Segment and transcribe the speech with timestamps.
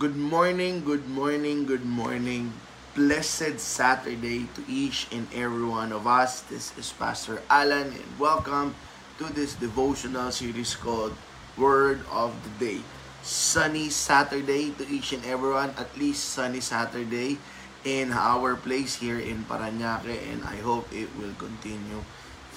[0.00, 2.56] Good morning, good morning, good morning.
[2.96, 6.40] Blessed Saturday to each and every one of us.
[6.48, 8.72] This is Pastor Alan and welcome
[9.20, 11.12] to this devotional series called
[11.52, 12.80] Word of the Day.
[13.20, 17.36] Sunny Saturday to each and everyone, at least sunny Saturday
[17.84, 22.00] in our place here in Paranaque and I hope it will continue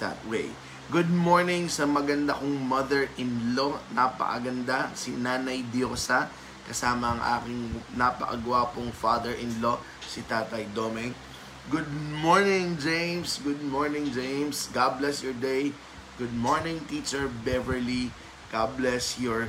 [0.00, 0.48] that way.
[0.88, 6.32] Good morning sa maganda kong mother-in-law, napakaganda, si Nanay Diosa
[6.64, 11.12] kasama ang aking napakagwapong father-in-law, si Tatay Domeng.
[11.72, 11.88] Good
[12.20, 13.40] morning, James.
[13.40, 14.68] Good morning, James.
[14.72, 15.72] God bless your day.
[16.20, 18.12] Good morning, Teacher Beverly.
[18.52, 19.48] God bless your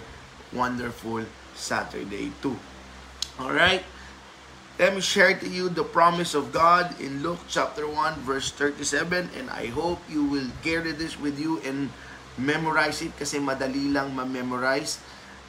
[0.56, 2.56] wonderful Saturday too.
[3.38, 3.84] All right.
[4.76, 9.32] Let me share to you the promise of God in Luke chapter 1 verse 37
[9.40, 11.96] and I hope you will carry this with you and
[12.36, 15.00] memorize it kasi madali lang ma-memorize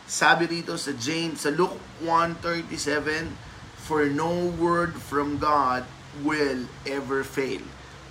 [0.07, 3.35] sabi dito sa James, sa Luke 1.37,
[3.87, 5.87] For no word from God
[6.23, 7.63] will ever fail.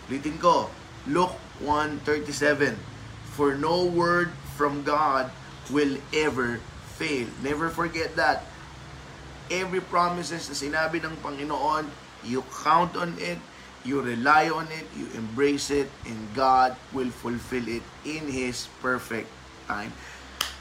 [0.08, 0.72] Ulitin ko,
[1.08, 2.76] Luke 1.37,
[3.36, 5.32] For no word from God
[5.72, 6.60] will ever
[6.96, 7.28] fail.
[7.44, 8.48] Never forget that.
[9.52, 11.88] Every promises na sinabi ng Panginoon,
[12.24, 13.38] you count on it,
[13.86, 19.30] you rely on it, you embrace it, and God will fulfill it in His perfect
[19.70, 19.94] time.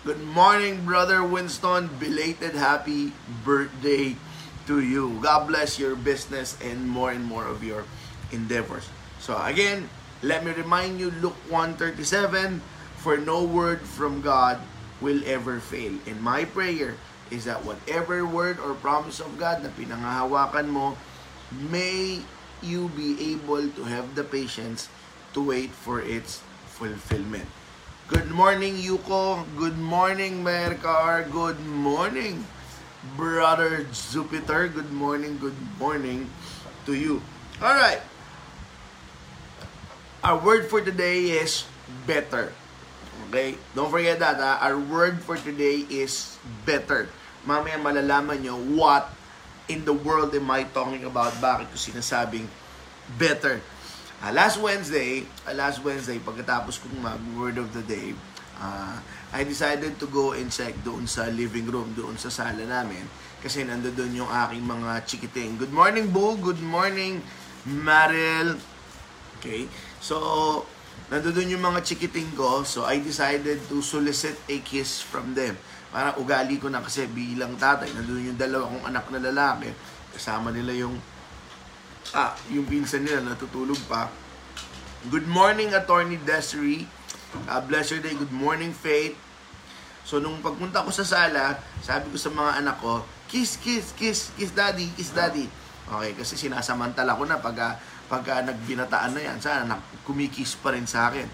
[0.05, 1.89] Good morning, Brother Winston.
[1.97, 4.21] Belated happy birthday
[4.69, 5.17] to you.
[5.25, 7.89] God bless your business and more and more of your
[8.29, 8.85] endeavors.
[9.17, 9.89] So again,
[10.21, 12.61] let me remind you, Luke 137,
[13.01, 14.61] for no word from God
[15.01, 15.97] will ever fail.
[16.05, 17.01] And my prayer
[17.33, 21.01] is that whatever word or promise of God na pinangahawakan mo,
[21.73, 22.21] may
[22.61, 24.93] you be able to have the patience
[25.33, 27.49] to wait for its fulfillment.
[28.05, 29.49] Good morning, Yuko.
[29.57, 31.25] Good morning, Mercar.
[31.25, 32.45] Good morning,
[33.17, 34.69] Brother Jupiter.
[34.69, 36.29] Good morning, good morning
[36.85, 37.25] to you.
[37.65, 38.05] All right.
[40.21, 41.65] Our word for today is
[42.05, 42.53] better.
[43.33, 43.57] Okay?
[43.73, 44.37] Don't forget that.
[44.37, 44.61] Ha?
[44.61, 46.37] Our word for today is
[46.69, 47.09] better.
[47.49, 49.09] Mamaya malalaman nyo what
[49.65, 51.33] in the world am I talking about.
[51.41, 52.53] Bakit ko sinasabing
[53.17, 53.65] better.
[54.23, 58.15] Uh, last Wednesday, uh, last Wednesday, pagkatapos kong mag-word of the day,
[58.61, 58.97] uh,
[59.35, 63.03] I decided to go and check doon sa living room, doon sa sala namin.
[63.43, 65.59] Kasi nando doon yung aking mga chikiting.
[65.61, 66.39] Good morning, Boo.
[66.39, 67.21] Good morning,
[67.67, 68.57] Maril.
[69.37, 69.69] Okay.
[70.01, 70.65] So,
[71.13, 72.65] nando doon yung mga chikiting ko.
[72.65, 75.61] So, I decided to solicit a kiss from them.
[75.93, 77.93] Para ugali ko na kasi bilang tatay.
[77.93, 79.69] Nando yung dalawa kong anak na lalaki.
[80.17, 80.97] Kasama nila yung
[82.15, 84.07] ah, yung pinsan nila natutulog pa.
[85.11, 86.87] Good morning, Attorney Desiree.
[87.51, 88.15] Uh, bless your day.
[88.15, 89.19] Good morning, Faith.
[90.07, 94.31] So, nung pagpunta ko sa sala, sabi ko sa mga anak ko, kiss, kiss, kiss,
[94.39, 95.51] kiss daddy, kiss daddy.
[95.85, 97.75] Okay, kasi sinasamantala ko na pag, uh,
[98.07, 99.77] pag uh, nagbinataan na yan, sana
[100.07, 101.27] kumikiss pa rin sa akin.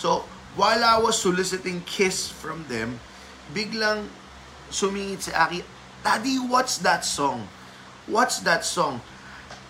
[0.00, 0.24] So,
[0.56, 2.96] while I was soliciting kiss from them,
[3.52, 4.08] biglang
[4.72, 5.60] sumingit si Aki,
[6.02, 7.46] Daddy, what's that song?
[8.10, 8.98] What's that song?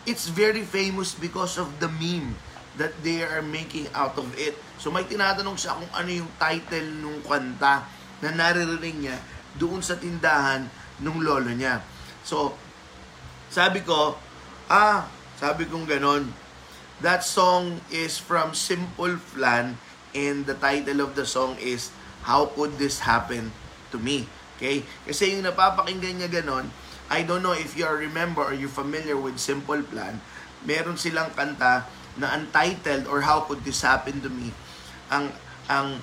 [0.04, 2.34] It's very famous because of the meme
[2.80, 4.56] that they are making out of it.
[4.80, 7.84] So may tinatanong siya kung ano yung title nung kanta
[8.22, 9.16] na naririnig niya
[9.60, 10.66] doon sa tindahan
[11.02, 11.84] nung lolo niya.
[12.24, 12.56] So,
[13.52, 14.16] sabi ko,
[14.70, 16.32] ah, sabi kong ganon,
[17.02, 19.76] that song is from Simple Plan
[20.14, 21.90] and the title of the song is
[22.24, 23.50] How Could This Happen
[23.90, 24.24] to Me?
[24.56, 24.86] Okay?
[25.04, 26.70] Kasi yung napapakinggan niya ganon,
[27.12, 30.16] I don't know if you are remember or you familiar with Simple Plan.
[30.64, 31.84] Meron silang kanta
[32.16, 34.48] na untitled or How Could This Happen to Me?
[35.12, 35.28] Ang
[35.68, 36.00] ang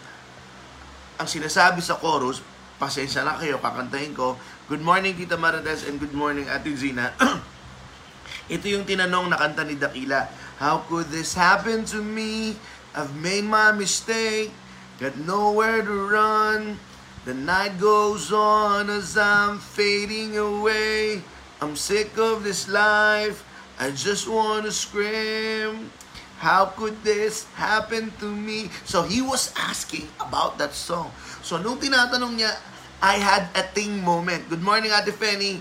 [1.17, 2.45] ang sinasabi sa chorus,
[2.77, 4.37] pasensya na kayo, kakantahin ko.
[4.69, 7.09] Good morning Tita Marites and good morning Ate Zina.
[8.53, 10.29] Ito yung tinanong na kanta ni Dakila.
[10.61, 12.53] How could this happen to me?
[12.93, 14.53] I've made my mistake.
[15.01, 16.77] Got nowhere to run.
[17.27, 21.19] The night goes on as I'm fading away.
[21.59, 23.43] I'm sick of this life.
[23.75, 25.91] I just want to scream.
[26.39, 28.71] How could this happen to me?
[28.87, 31.11] So he was asking about that song.
[31.43, 32.55] So nung tinatanong niya,
[33.03, 34.47] I had a ting moment.
[34.47, 35.59] Good morning, Ate Fanny.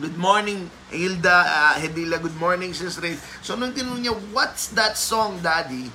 [0.00, 2.24] Good morning, Hilda, uh, Hedila.
[2.24, 3.20] Good morning, Sis Ray.
[3.44, 5.92] So nung tinanong niya, what's that song, Daddy?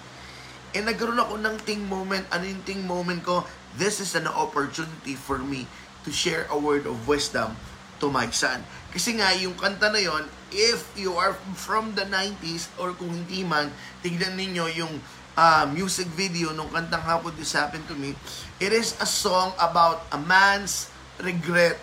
[0.69, 2.29] Eh nagkaroon ako ng ting moment.
[2.29, 3.41] Ano yung ting moment ko?
[3.75, 5.67] This is an opportunity for me
[6.07, 7.53] to share a word of wisdom
[7.99, 8.63] to my son.
[8.89, 13.45] Kasi nga, yung kanta na yon, if you are from the 90s or kung hindi
[13.45, 13.69] man,
[14.01, 14.93] tignan ninyo yung
[15.37, 18.15] uh, music video nung kantang Could This Happen to Me,
[18.57, 20.89] it is a song about a man's
[21.21, 21.77] regret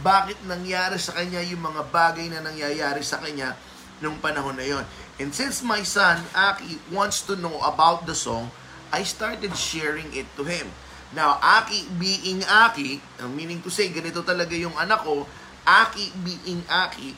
[0.00, 3.52] bakit nangyari sa kanya yung mga bagay na nangyayari sa kanya
[4.00, 4.84] nung panahon na yon.
[5.20, 8.48] And since my son, Aki, wants to know about the song,
[8.88, 10.72] I started sharing it to him.
[11.12, 13.00] Now, Aki being Aki,
[13.36, 15.28] meaning to say, ganito talaga yung anak ko,
[15.68, 17.12] Aki being Aki,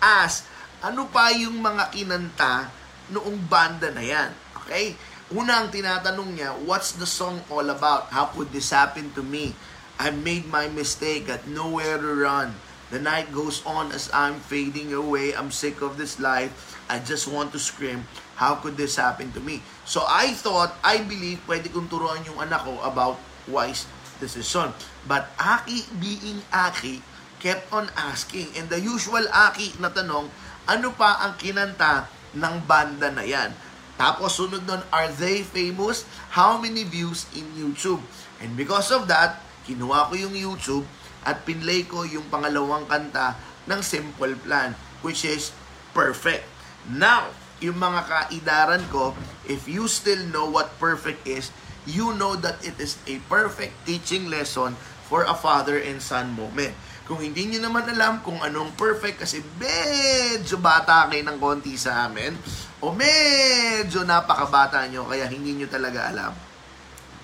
[0.00, 0.44] as
[0.84, 2.68] ano pa yung mga kinanta
[3.12, 4.30] noong banda na yan.
[4.60, 4.92] Okay?
[5.32, 8.12] Una ang tinatanong niya, what's the song all about?
[8.12, 9.56] How could this happen to me?
[10.00, 12.56] I made my mistake, got nowhere to run.
[12.90, 15.30] The night goes on as I'm fading away.
[15.30, 16.50] I'm sick of this life.
[16.90, 19.62] I just want to scream, how could this happen to me?
[19.86, 23.88] So I thought, I believe, pwede kong turuan yung anak ko about wise
[24.20, 24.74] decision.
[25.08, 27.00] But Aki being Aki,
[27.40, 28.52] kept on asking.
[28.58, 30.28] And the usual Aki na tanong,
[30.68, 32.06] ano pa ang kinanta
[32.36, 33.56] ng banda na yan?
[34.00, 36.08] Tapos sunod nun, are they famous?
[36.32, 38.00] How many views in YouTube?
[38.40, 40.88] And because of that, kinuha ko yung YouTube
[41.20, 43.36] at pinlay ko yung pangalawang kanta
[43.68, 44.72] ng Simple Plan,
[45.04, 45.52] which is
[45.92, 46.48] perfect.
[46.88, 47.28] Now,
[47.60, 49.12] yung mga kaidaran ko,
[49.44, 51.52] if you still know what perfect is,
[51.88, 54.76] you know that it is a perfect teaching lesson
[55.08, 56.74] for a father and son moment.
[57.10, 62.06] Kung hindi nyo naman alam kung anong perfect kasi medyo bata kayo ng konti sa
[62.06, 62.38] amin
[62.78, 66.30] o medyo napakabata nyo kaya hindi nyo talaga alam.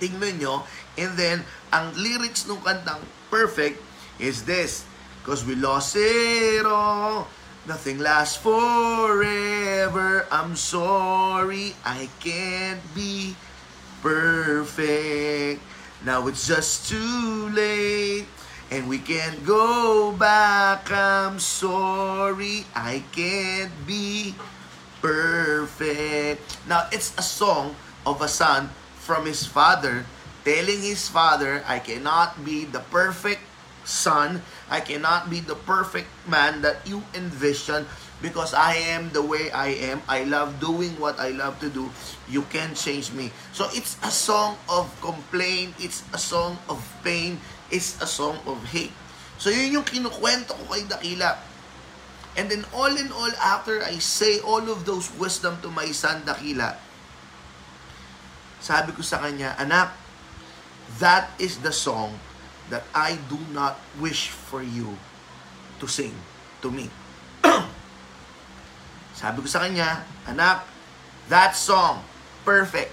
[0.03, 0.67] Tingnan nyo
[0.99, 2.99] and then ang lyrics ng kantang
[3.31, 3.79] perfect
[4.19, 4.83] is this.
[5.23, 7.31] Cause we lost it all.
[7.67, 10.27] Nothing lasts forever.
[10.31, 13.35] I'm sorry, I can't be
[14.07, 15.59] perfect.
[16.07, 18.31] Now it's just too late.
[18.71, 20.91] And we can't go back.
[20.91, 24.35] I'm sorry, I can't be
[25.03, 26.43] perfect.
[26.67, 30.07] Now, it's a song of a son from his father
[30.43, 33.43] telling his father, I cannot be the perfect
[33.87, 34.43] son.
[34.71, 37.87] I cannot be the perfect man that you envision
[38.23, 40.01] because I am the way I am.
[40.09, 41.91] I love doing what I love to do.
[42.29, 43.33] You can't change me.
[43.53, 45.77] So it's a song of complaint.
[45.79, 47.41] It's a song of pain.
[47.71, 48.93] It's a song of hate.
[49.37, 51.37] So yun yung kinukwento ko kay Dakila.
[52.37, 56.25] And then all in all, after I say all of those wisdom to my son
[56.25, 56.77] Dakila,
[58.61, 59.93] sabi ko sa kanya, anak,
[61.03, 62.19] That is the song
[62.71, 64.97] that I do not wish for you
[65.83, 66.15] to sing
[66.63, 66.89] to me.
[69.17, 70.69] Sabi ko sa kanya, anak,
[71.33, 72.05] that song,
[72.45, 72.93] perfect,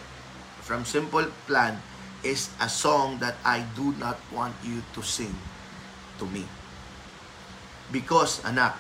[0.64, 1.84] from Simple Plan,
[2.24, 5.36] is a song that I do not want you to sing
[6.18, 6.48] to me.
[7.92, 8.80] Because, anak,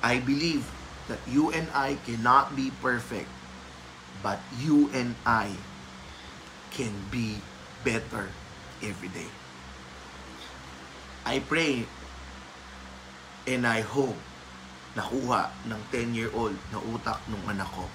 [0.00, 0.64] I believe
[1.12, 3.28] that you and I cannot be perfect,
[4.24, 5.52] but you and I
[6.72, 7.44] can be
[7.84, 8.32] better
[8.80, 9.28] every day.
[11.28, 11.84] I pray
[13.44, 14.16] and I hope
[14.98, 17.86] nakuha ng 10-year-old na utak ng anak ko.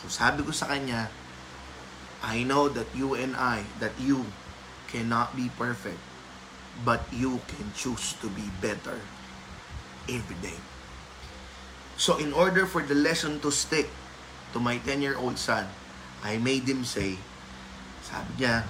[0.00, 1.12] So sabi ko sa kanya,
[2.24, 4.24] I know that you and I, that you
[4.88, 6.00] cannot be perfect,
[6.80, 8.96] but you can choose to be better
[10.08, 10.56] every day.
[12.00, 13.92] So in order for the lesson to stick
[14.56, 15.68] to my 10-year-old son,
[16.24, 17.20] I made him say,
[18.00, 18.64] sabi niya,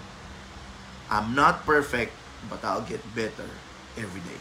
[1.06, 2.10] I'm not perfect,
[2.50, 3.46] but I'll get better
[3.94, 4.40] every day.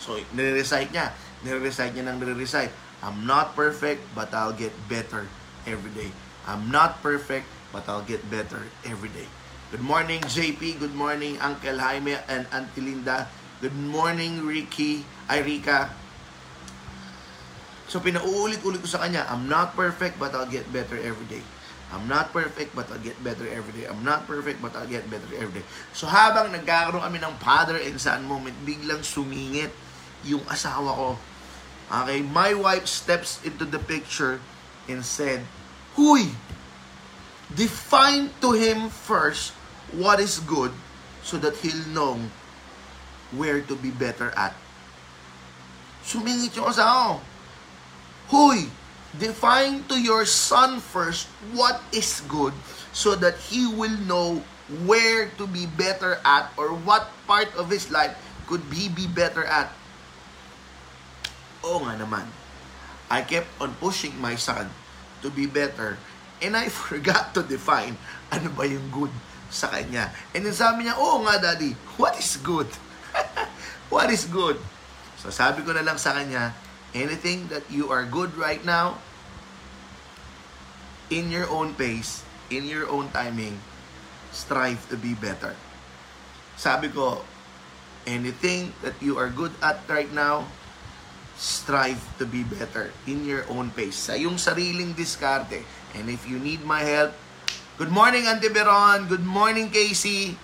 [0.00, 1.12] So, nire-recite niya.
[1.40, 2.72] Nire-recite niya ng nire-recite.
[3.00, 5.24] I'm not perfect, but I'll get better
[5.64, 6.12] every day.
[6.44, 9.24] I'm not perfect, but I'll get better every day.
[9.72, 10.82] Good morning, JP.
[10.82, 13.24] Good morning, Uncle Jaime and Auntie Linda.
[13.64, 15.06] Good morning, Ricky.
[15.32, 15.88] Ay, Rika.
[17.88, 21.42] So, pinauulit-ulit ko sa kanya, I'm not perfect, but I'll get better every day.
[21.90, 23.90] I'm not perfect, but I'll get better every day.
[23.90, 25.66] I'm not perfect, but I'll get better every day.
[25.90, 29.74] So habang nagkakaroon kami ng father and son moment, biglang sumingit
[30.24, 31.08] yung asawa ko.
[31.90, 34.38] Okay, my wife steps into the picture
[34.86, 35.42] and said,
[35.98, 36.30] Huy,
[37.54, 39.52] define to him first
[39.90, 40.70] what is good
[41.26, 42.14] so that he'll know
[43.34, 44.54] where to be better at.
[46.06, 47.20] Sumingit yung asawa ko.
[48.30, 48.70] Huy,
[49.18, 52.54] define to your son first what is good
[52.94, 54.38] so that he will know
[54.86, 58.14] where to be better at or what part of his life
[58.46, 59.70] could he be better at.
[61.66, 62.26] Oo nga naman.
[63.10, 64.70] I kept on pushing my son
[65.20, 65.98] to be better
[66.40, 67.98] and I forgot to define
[68.30, 69.12] ano ba yung good
[69.50, 70.14] sa kanya.
[70.30, 72.70] And then sabi niya, oo nga daddy, what is good?
[73.92, 74.56] what is good?
[75.18, 76.54] So sabi ko na lang sa kanya,
[76.94, 79.02] anything that you are good right now,
[81.10, 82.22] in your own pace,
[82.54, 83.58] in your own timing,
[84.30, 85.58] strive to be better.
[86.54, 87.26] Sabi ko,
[88.08, 90.48] Anything that you are good at right now,
[91.40, 93.96] strive to be better in your own pace.
[93.96, 95.64] Sa iyong sariling diskarte.
[95.96, 97.16] And if you need my help,
[97.80, 100.36] good morning Auntie Beron, good morning Casey,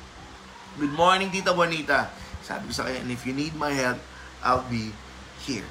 [0.81, 2.09] good morning Tita Juanita.
[2.41, 4.01] Sabi ko sa kanya, and if you need my help,
[4.41, 4.89] I'll be
[5.45, 5.69] here.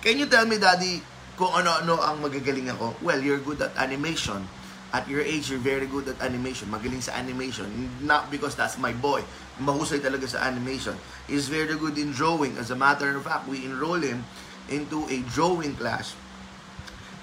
[0.00, 1.04] Can you tell me, Daddy,
[1.36, 2.96] kung ano-ano ang magagaling ako?
[3.04, 4.48] Well, you're good at animation.
[4.92, 6.68] At your age, you're very good at animation.
[6.72, 7.68] Magaling sa animation.
[8.04, 9.24] Not because that's my boy.
[9.56, 10.96] Mahusay talaga sa animation.
[11.28, 12.60] He's very good in drawing.
[12.60, 14.24] As a matter of fact, we enroll him
[14.70, 16.14] into a drawing class,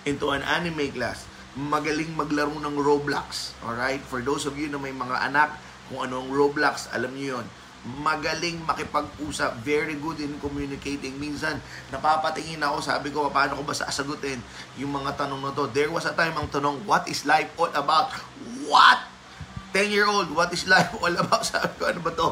[0.03, 1.27] into an anime class.
[1.59, 3.55] Magaling maglaro ng Roblox.
[3.65, 3.99] Alright?
[4.05, 5.55] For those of you na may mga anak,
[5.89, 7.47] kung anong Roblox, alam niyo yon
[8.03, 11.15] magaling makipag-usap, very good in communicating.
[11.15, 14.43] Minsan, napapatingin ako, sabi ko, paano ko ba sasagutin
[14.75, 15.71] yung mga tanong na to.
[15.71, 18.11] There was a time ang tanong, what is life all about?
[18.67, 19.07] What?
[19.71, 21.47] 10-year-old, what is life all about?
[21.55, 22.29] Sabi ko, ano ba to?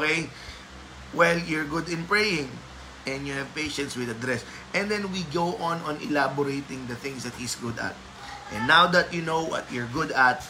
[0.00, 0.32] Okay?
[1.12, 2.48] Well, you're good in praying
[3.06, 4.44] and you have patience with the dress.
[4.74, 7.96] And then we go on on elaborating the things that he's good at.
[8.52, 10.44] And now that you know what you're good at,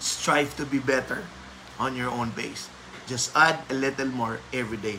[0.00, 1.22] strive to be better
[1.78, 2.68] on your own pace.
[3.06, 4.98] Just add a little more every day.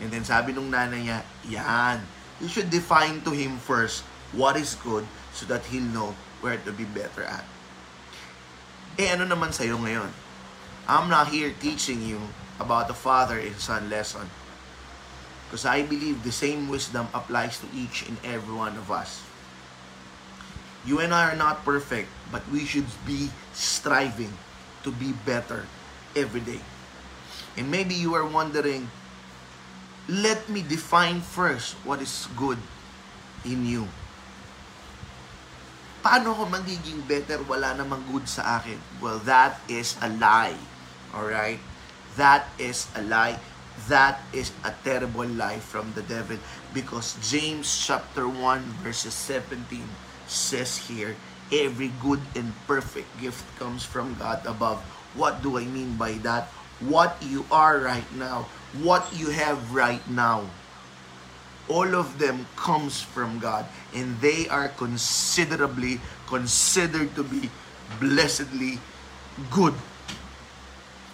[0.00, 2.02] And then sabi nung nanay niya, yan.
[2.38, 6.70] You should define to him first what is good so that he'll know where to
[6.70, 7.42] be better at.
[8.98, 10.10] Eh ano naman sa'yo ngayon?
[10.86, 12.18] I'm not here teaching you
[12.58, 14.26] about the father and son lesson.
[15.48, 19.24] Because I believe the same wisdom applies to each and every one of us.
[20.84, 24.36] You and I are not perfect, but we should be striving
[24.84, 25.64] to be better
[26.12, 26.60] every day.
[27.56, 28.92] And maybe you are wondering,
[30.08, 32.60] let me define first what is good
[33.44, 33.88] in you.
[36.04, 37.42] Paano ko magiging better?
[37.42, 38.78] Wala namang good sa akin.
[39.02, 40.56] Well, that is a lie.
[41.10, 41.58] Alright?
[42.14, 43.40] That is a lie.
[43.86, 46.36] That is a terrible lie from the devil.
[46.74, 49.86] Because James chapter 1 verses 17
[50.26, 51.14] says here,
[51.52, 54.82] every good and perfect gift comes from God above.
[55.14, 56.48] What do I mean by that?
[56.80, 58.46] What you are right now,
[58.82, 60.44] what you have right now,
[61.68, 67.50] all of them comes from God and they are considerably considered to be
[68.00, 68.80] blessedly
[69.50, 69.74] good.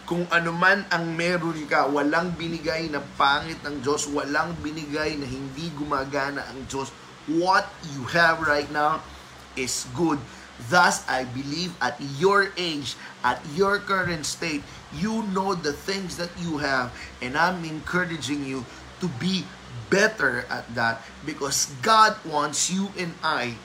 [0.05, 5.25] Kung ano man ang meron ka, walang binigay na pangit ng Diyos, walang binigay na
[5.25, 6.93] hindi gumagana ang Diyos.
[7.25, 7.65] What
[7.97, 9.01] you have right now
[9.57, 10.21] is good.
[10.69, 14.61] Thus, I believe at your age, at your current state,
[14.93, 16.93] you know the things that you have,
[17.25, 18.69] and I'm encouraging you
[19.01, 19.49] to be
[19.89, 23.57] better at that because God wants you and I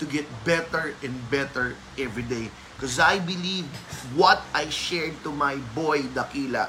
[0.00, 2.50] to get better and better every day.
[2.82, 3.62] Because I believe
[4.18, 6.66] what I shared to my boy Dakila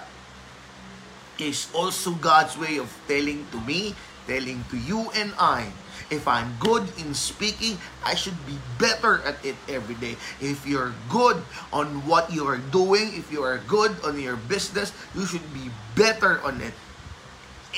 [1.42, 3.98] is also God's way of telling to me,
[4.30, 5.74] telling to you and I
[6.14, 10.14] If I'm good in speaking, I should be better at it every day.
[10.38, 11.42] If you're good
[11.74, 15.74] on what you are doing, if you are good on your business, you should be
[15.98, 16.78] better on it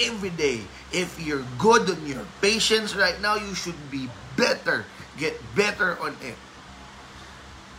[0.03, 0.67] every day.
[0.91, 4.83] If you're good on your patience right now, you should be better.
[5.15, 6.35] Get better on it.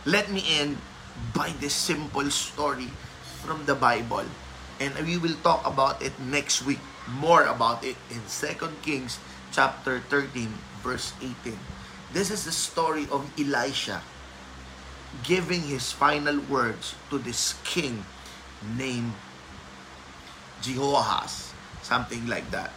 [0.07, 0.79] Let me end
[1.35, 2.87] by this simple story
[3.43, 4.23] from the Bible.
[4.79, 6.79] And we will talk about it next week.
[7.19, 9.19] More about it in 2 Kings
[9.51, 10.47] chapter 13,
[10.79, 11.59] verse 18.
[12.15, 13.99] This is the story of Elisha
[15.27, 18.07] giving his final words to this king
[18.63, 19.11] named
[20.63, 21.51] Jehoahaz.
[21.83, 22.71] Something like that.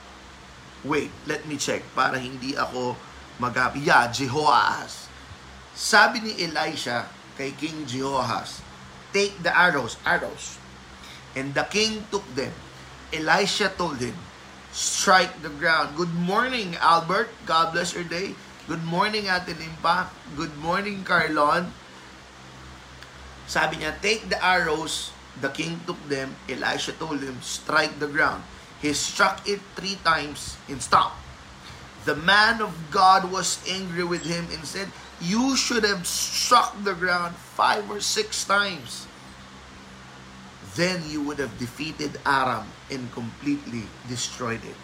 [0.83, 2.99] Wait, let me check para hindi ako
[3.39, 5.07] mag Yeah, Jehoahaz.
[5.79, 8.61] Sabi ni Elisha kay King Jehoahaz,
[9.17, 10.61] Take the arrows, arrows.
[11.35, 12.53] And the king took them.
[13.11, 14.15] Elisha told him,
[14.71, 15.99] strike the ground.
[15.99, 17.33] Good morning, Albert.
[17.43, 18.39] God bless your day.
[18.71, 20.13] Good morning, Ate Limpa.
[20.39, 21.75] Good morning, Carlon.
[23.51, 25.11] Sabi niya, take the arrows.
[25.43, 26.39] The king took them.
[26.47, 28.47] Elisha told him, strike the ground.
[28.79, 31.19] He struck it three times and stopped.
[32.05, 34.89] The man of God was angry with him and said,
[35.21, 39.07] You should have struck the ground five or six times
[40.77, 44.79] then you would have defeated Aram and completely destroyed it.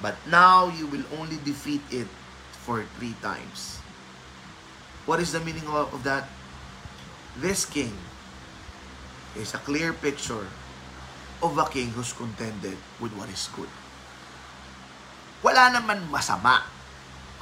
[0.00, 2.06] But now you will only defeat it
[2.64, 3.78] for three times.
[5.06, 6.28] What is the meaning of that?
[7.38, 7.92] This king
[9.34, 10.46] is a clear picture
[11.42, 13.70] of a king who's contented with what is good.
[15.42, 16.62] Wala naman masama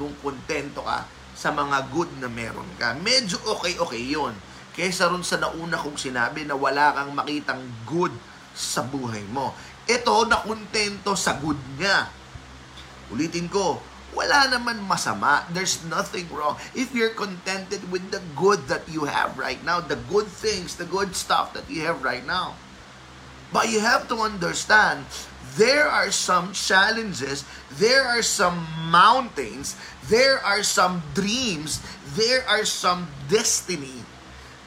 [0.01, 1.05] kung kontento ka
[1.37, 2.97] sa mga good na meron ka.
[2.97, 4.33] Medyo okay-okay yon
[4.71, 8.15] Kesa ron sa nauna kong sinabi na wala kang makitang good
[8.57, 9.53] sa buhay mo.
[9.85, 12.09] Ito, nakontento sa good niya.
[13.11, 13.83] Ulitin ko,
[14.15, 15.43] wala naman masama.
[15.51, 16.55] There's nothing wrong.
[16.73, 20.87] If you're contented with the good that you have right now, the good things, the
[20.87, 22.55] good stuff that you have right now.
[23.51, 25.07] But you have to understand,
[25.57, 27.45] there are some challenges,
[27.77, 29.77] there are some mountains,
[30.09, 31.81] there are some dreams,
[32.15, 34.05] there are some destiny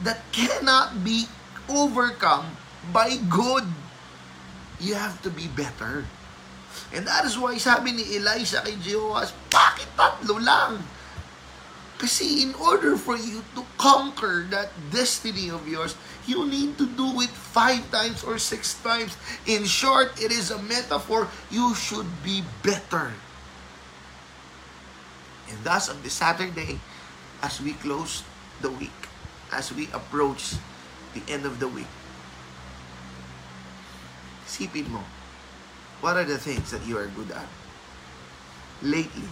[0.04, 1.26] that cannot be
[1.70, 2.58] overcome
[2.92, 3.64] by good.
[4.80, 6.06] You have to be better.
[6.92, 10.84] And that is why sabi ni Elisha kay Jehoaz, bakit tatlo lang?
[11.98, 17.22] Kasi in order for you to conquer that destiny of yours, you need to do
[17.22, 19.18] it five times or six times.
[19.46, 21.28] In short, it is a metaphor.
[21.52, 23.12] You should be better.
[25.50, 26.80] And thus, on this Saturday,
[27.44, 28.24] as we close
[28.62, 28.96] the week,
[29.52, 30.56] as we approach
[31.14, 31.92] the end of the week,
[34.48, 35.04] Sipin mo,
[36.02, 37.48] what are the things that you are good at?
[38.82, 39.28] Lately,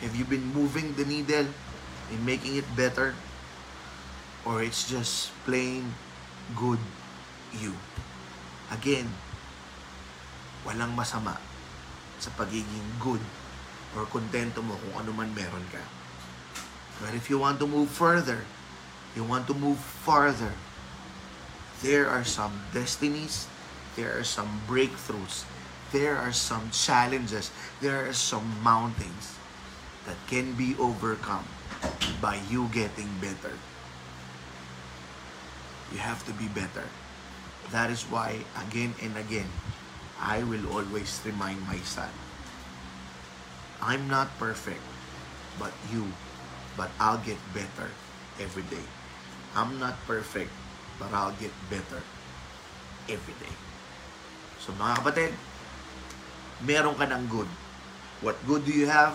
[0.00, 1.46] have you been moving the needle
[2.12, 3.14] in making it better?
[4.44, 5.92] Or it's just plain
[6.56, 6.80] good
[7.56, 7.74] you?
[8.70, 9.08] Again,
[10.64, 11.40] walang masama
[12.20, 13.22] sa pagiging good
[13.96, 15.80] or kontento mo kung ano man meron ka.
[17.00, 18.44] But if you want to move further,
[19.16, 20.52] you want to move farther,
[21.80, 23.48] there are some destinies
[23.98, 25.42] there are some breakthroughs,
[25.90, 27.50] there are some challenges,
[27.82, 29.34] there are some mountains
[30.06, 31.42] that can be overcome
[32.22, 33.58] by you getting better.
[35.92, 36.84] You have to be better.
[37.72, 39.48] That is why, again and again,
[40.20, 42.10] I will always remind my son,
[43.80, 44.82] I'm not perfect,
[45.58, 46.10] but you,
[46.76, 47.92] but I'll get better
[48.40, 48.82] every day.
[49.54, 50.50] I'm not perfect,
[50.98, 52.02] but I'll get better
[53.08, 53.54] every day.
[54.58, 55.32] So mga kapatid,
[56.66, 57.48] meron ka ng good.
[58.20, 59.14] What good do you have?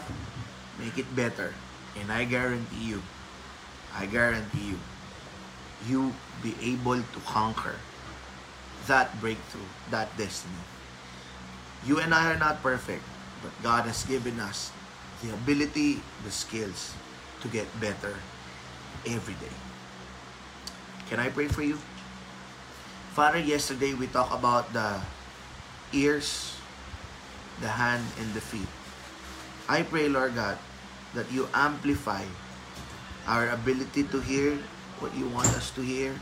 [0.80, 1.52] Make it better.
[2.00, 3.04] And I guarantee you,
[3.94, 4.80] I guarantee you,
[5.88, 7.76] you be able to conquer
[8.88, 10.54] that breakthrough, that destiny.
[11.86, 13.04] You and I are not perfect,
[13.42, 14.72] but God has given us
[15.24, 16.94] the ability, the skills
[17.42, 18.16] to get better
[19.08, 19.56] every day.
[21.10, 21.80] Can I pray for you?
[23.12, 25.00] Father, yesterday we talked about the
[25.94, 26.56] ears,
[27.62, 28.68] the hand, and the feet.
[29.70, 30.58] I pray, Lord God,
[31.14, 32.26] that you amplify
[33.28, 34.58] our ability to hear
[35.00, 36.20] what you want us to hear,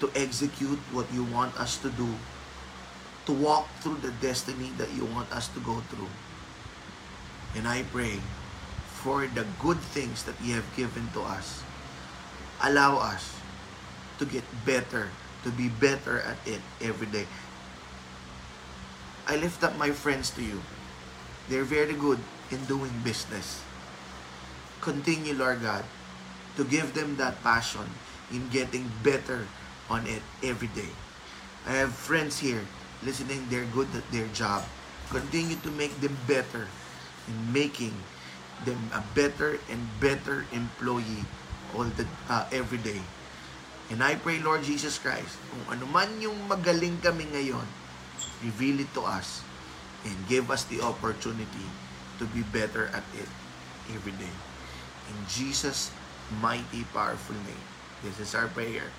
[0.00, 2.08] to execute what you want us to do,
[3.26, 6.10] to walk through the destiny that you want us to go through.
[7.56, 8.20] And I pray
[9.02, 11.62] for the good things that you have given to us.
[12.62, 13.38] Allow us
[14.18, 15.08] to get better,
[15.44, 17.26] to be better at it every day.
[19.28, 20.60] I lift up my friends to you.
[21.48, 22.18] They're very good
[22.50, 23.62] in doing business.
[24.80, 25.84] Continue, Lord God,
[26.58, 27.86] to give them that passion
[28.34, 29.46] in getting better
[29.86, 30.90] on it every day.
[31.64, 32.66] I have friends here
[33.02, 34.66] listening, they're good at their job.
[35.08, 36.66] Continue to make them better
[37.30, 37.94] in making
[38.66, 41.24] them a better and better employee
[41.72, 43.00] all the uh, every day.
[43.88, 47.64] And I pray, Lord Jesus Christ, kung ano man yung magaling kami ngayon,
[48.44, 49.40] reveal it to us,
[50.04, 51.66] and give us the opportunity
[52.20, 53.30] to be better at it
[53.94, 54.34] every day.
[55.08, 55.88] In Jesus'
[56.40, 57.64] mighty, powerful name.
[58.04, 58.92] This is our prayer.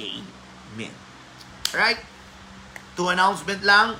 [0.00, 0.94] Amen.
[1.70, 2.00] Alright?
[2.96, 3.96] To announcement lang,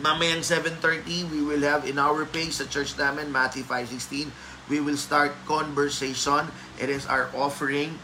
[0.00, 4.32] mamayang 7.30, we will have in our page sa church namin, Matthew 5.16,
[4.68, 6.48] we will start conversation.
[6.80, 7.98] It is our offering.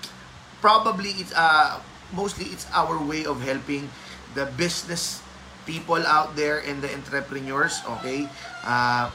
[0.60, 1.80] Probably, it's uh,
[2.14, 3.90] mostly it's our way of helping
[4.34, 5.20] the business
[5.66, 8.28] people out there and the entrepreneurs, okay?
[8.62, 9.10] Uh,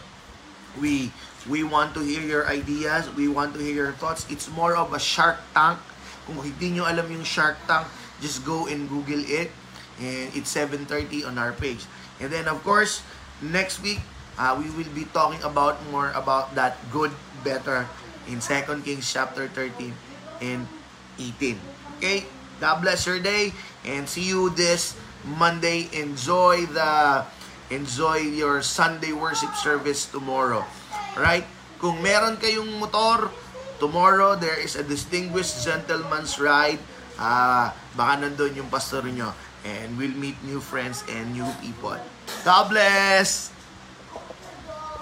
[0.80, 1.12] we
[1.48, 4.28] we want to hear your ideas, we want to hear your thoughts.
[4.30, 5.80] It's more of a Shark Tank.
[6.28, 7.88] Kung hindi nyo alam yung Shark Tank,
[8.20, 9.50] just go and Google it.
[9.98, 11.88] And it's 7.30 on our page.
[12.22, 13.02] And then, of course,
[13.42, 13.98] next week,
[14.38, 17.10] uh, we will be talking about more about that good,
[17.42, 17.90] better
[18.30, 19.94] in 2 Kings chapter 13
[20.42, 20.68] and
[21.18, 21.58] 18.
[21.98, 22.26] Okay?
[22.60, 23.54] God bless your day
[23.86, 24.94] and see you this
[25.26, 25.90] Monday.
[25.94, 27.26] Enjoy the
[27.70, 30.64] enjoy your Sunday worship service tomorrow.
[31.18, 31.46] Right?
[31.82, 33.30] Kung meron kayong motor,
[33.82, 36.80] tomorrow there is a distinguished gentleman's ride.
[37.18, 39.34] Ah, baka nandun yung pastor nyo.
[39.66, 41.98] And we'll meet new friends and new people.
[42.46, 43.57] God bless!